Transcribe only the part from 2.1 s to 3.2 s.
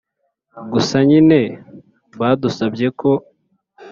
badusabye ko